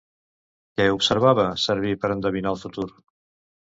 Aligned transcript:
Què 0.79 0.87
observava 0.95 1.47
servir 1.67 1.95
per 2.03 2.13
endevinar 2.19 2.57
el 2.59 2.63
futur? 2.67 2.93